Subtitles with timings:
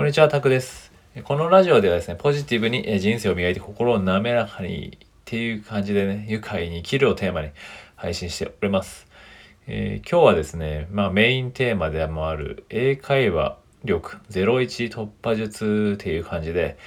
[0.00, 0.92] こんにちは、タクです。
[1.24, 7.50] このラジオではですね、ポジティブに人生を磨いて心を滑らかにっていう感じでね、愉快に生きるをテーマに
[7.96, 9.06] 配信しております。
[9.66, 16.78] えー、今日はですね、まあメインテーマでもある英会話力01突破術っていう感じで、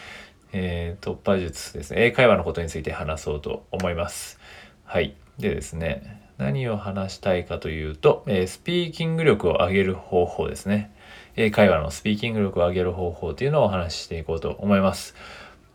[0.52, 4.40] えー、突破術ですね、英会話のことについて話そうと思います。
[4.86, 5.16] はい。
[5.38, 10.92] でですね、何を話したいかというと、え、スピーキング力を上げる方法ですね。
[11.38, 15.16] 英会話のスピーキング力を上げる方法というのをお話ししていこうと思います。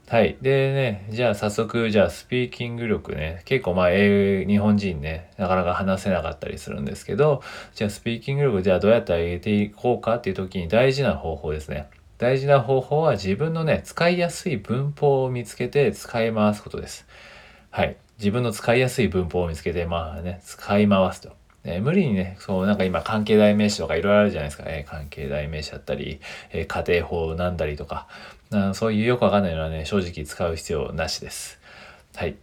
[0.09, 0.37] はい。
[0.43, 7.43] でね、じゃあ早速、じゃあスピーキング力ね、結構まあ英日本人ね、なかなか話せなかったりするんですけど、
[7.75, 11.89] じゃあスピーキング力じゃあどうやって上げていこうかっていう時に大事な方法ですね。
[12.19, 17.07] 大事な方法は自分のね、使いやすい文法を見つけて使い回すことです。
[17.71, 17.97] はい。
[18.19, 21.37] 自分の使いやすい文法を見つけて、まあね、使い回すと。
[21.65, 24.65] えー、無理にね、そう、なんか今関係代名詞とかいろいろあるじゃないですか。
[24.67, 28.07] えー、関係代名詞だったり、えー、家庭法なんだりとか、
[28.53, 31.61] あそういうよくわかんないのはね、正直使う必要なしです。
[32.15, 32.37] はい。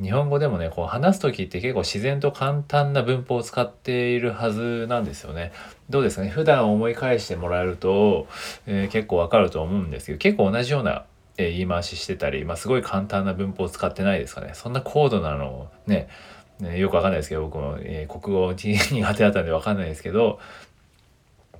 [0.00, 5.52] 日本語でもね、こう話す時って結構自然と簡単な文法を使っているはずなんですよね。
[5.90, 6.30] どうですかね？
[6.30, 8.28] 普段思い返してもらえると、
[8.66, 11.04] えー、結構わかると思うんですけど、結構同じような
[11.48, 14.52] え言い回ししてたり、まあ、すごい簡単な文法を使ってないですかね。
[14.54, 16.08] そんな高度なのをね、
[16.60, 20.38] ねよくわかんないですけど、僕も、えー、国語苦手だったんでわかんないですけど、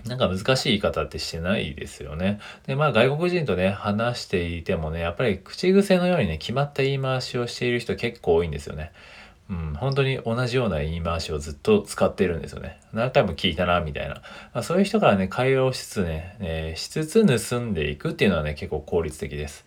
[0.07, 2.41] なんか難しい言い方ってしてないですよね。
[2.67, 8.93] で、まあ外国人とね、話していてもね、やっぱり口癖のようにね、決まった言い回しをしている人結構多いんですよね。
[9.51, 12.79] うん、本当に同じような言い回しをずっと使っているんですよね。
[12.93, 14.15] 何回も聞いたな、みたいな。
[14.15, 19.67] まあ、そういう人からね、会話をしつつね、えー、しつつ盗んでいくっていうのはね、結構効率的です。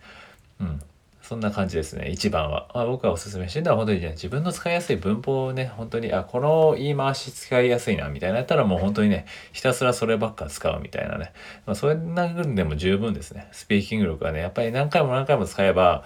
[0.58, 0.80] うん。
[1.20, 2.68] そんな感じですね、一番は。
[2.74, 11.32] まあ、僕がおすすめしてるのは本当にね、自分の使いやすい文法をね、本当に、あ、この言い回し使いやすいな、みたいなやったらもう本当にね、ひたすらそればっか使うみたいなね。
[11.66, 13.48] まあ、それなぐでも十分ですね。
[13.52, 16.04] スピーキング力はね、やっぱり何回も何回も使えば、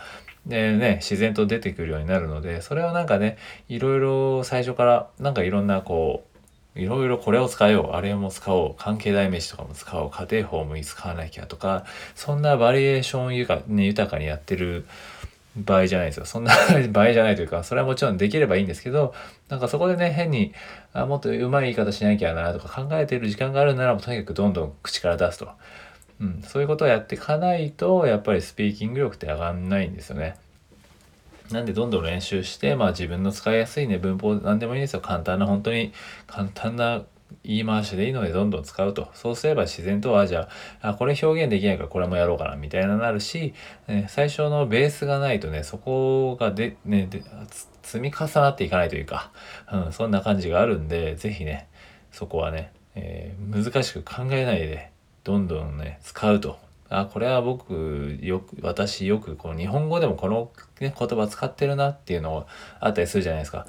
[0.49, 3.37] でね、自然と出てくるようになるので、それをなんかね、
[3.69, 6.25] いろいろ最初から、なんかいろんなこ
[6.75, 14.87] う、いろいろこれを使おう、あれも使おう、関係代名詞とかも使おう、家庭法も使わなきゃとか、そんなバリエーション豊か,、ね、豊かにやってる
[15.55, 16.25] 場合じゃないですよ。
[16.25, 16.55] そんな
[16.93, 19.13] 場合じゃないというか、それはもちろんできればいいんですけど、
[19.51, 20.55] なんかそこでね、変に、
[20.95, 25.51] あもっとうまい言い方しなきゃなとか考えてる時間があるなら、とにかくどんどん口から出すと。
[26.21, 30.37] うん、そういうことをやっていかないと、やっぱりスピーキング力って上がんないんですよね。
[31.51, 35.01] なんでどんどん練習して、まあ自分の使いやすいね、文法なんでもいいですよ。
[35.01, 35.93] 簡単な、本当に
[36.27, 37.03] 簡単な
[37.45, 39.09] 言い回しでいいのでどんどん使うと。
[39.15, 40.49] そうすれば自然とは、じゃ
[40.81, 43.55] あ、あこれ表現できないからこれもやろうかな、みたいななるし、
[43.87, 47.23] ね、最初のベースがないとね、そこがで、ね、で
[47.83, 49.31] 積み重なっていかないというか、
[49.73, 51.69] うん、そんな感じがあるんで、是非ね、
[52.13, 54.91] そこはね、えー、難しく考えないで、
[55.29, 56.59] どんどんね、使うと。
[56.89, 60.51] あ、これは僕、よく、私よく、この日本語でもこの、
[60.81, 62.47] ね、言葉使ってるなっていうのを
[62.81, 63.67] あったりするじゃないですか。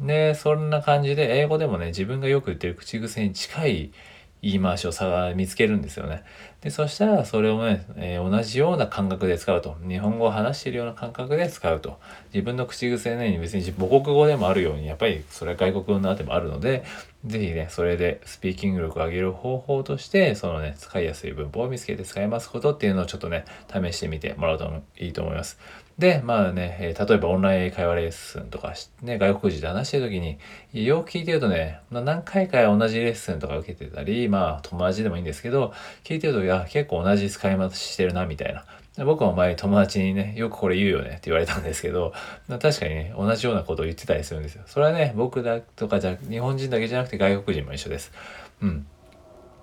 [0.00, 3.92] で、そんな感じで、英語でもね、自分がよく言ってる口癖に近い
[4.40, 6.24] 言い回しをさ見つけるんですよね。
[6.62, 9.76] で、そしたらそれをね、えー、同じような感覚で使うと。
[9.86, 12.00] 日本語を話しているような感覚で使うと。
[12.32, 16.84] 自分の口癖ね、別に母国語でもあるように、やっぱりそれは外国語のあてもあるので、
[17.24, 24.68] ぜひね、それでスピーキング力を上げる方法として、そのね、使いやすい文法を見つけて使いますことっていうのをちょっとね、試してみてもらうと
[24.98, 25.58] いいと思います。
[25.98, 30.38] で、まあね、え例えばオンライン会話レッスンとかね、外国人で話してる時に、
[30.72, 35.72] よく聞いてるとね、ま、何回か同じレッスンとか受けてたり、まあ友達でもいいんですけど、
[36.02, 38.64] 聞いてると、いや、結構同じ使い回ししてるな、みたいな。
[38.98, 42.12] 僕も前友達にね、よくこれ言うよねって言われたんですけど、
[42.48, 44.62] 確かにね、同じようなことを言ってたりするんですよ。
[44.66, 48.12] それはね、僕だとかじゃ、日本人だけじゃなくて外国人も一緒です。
[48.60, 48.86] うん。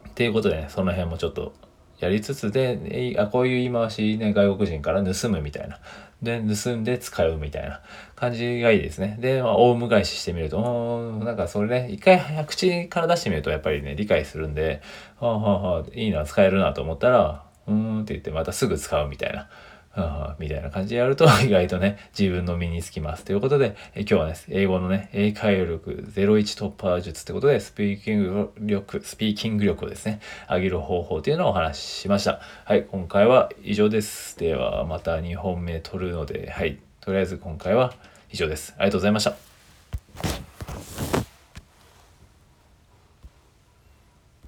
[0.10, 1.54] っていうことでね、その辺もちょっと
[2.00, 5.80] やりつつで、あ、こういう言い回しね、外国人から盗むみたいな。
[6.22, 7.82] で、盗んで使うみたいな
[8.16, 9.18] 感じがいいですね。
[9.22, 14.82] で、まあ、オウム返ししてみると、なんかそれね、一回口から出してみるとやっぱりね、理解するんで、
[15.20, 19.50] はあはあはあ、いいな、使えるなと思ったら、うーんって言ってまたすぐ使うみたいな。
[20.40, 23.26] みたいな感じでやると 意外とね、自分の身につきます。
[23.26, 32.40] ということで、え今日はね、英語のね、英会話力01突破術ってことで、スピーキング力、スピーキング力をですね、上げる方法というのをお話ししました。
[32.66, 34.38] はい、今回は以上です。
[34.38, 37.94] では、また2本目撮るので、はい、とりあえず今回は
[38.32, 38.76] 以上です。
[38.78, 40.49] ありがとうございました。